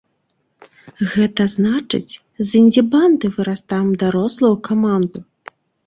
Гэта 1.11 1.41
значыць, 1.55 2.13
з 2.47 2.49
індзі-банды 2.63 3.33
вырастаем 3.39 3.87
ў 3.93 3.95
дарослую 4.05 4.55
каманду. 4.73 5.19